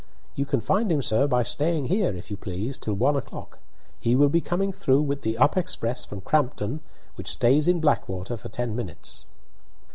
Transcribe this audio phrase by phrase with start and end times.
[0.33, 3.59] "You can find him, sir, by staying here, if you please, till one o'clock.
[3.99, 6.79] He will be coming through with the up express from Crampton,
[7.13, 9.27] which stays in Blackwater for ten minutes."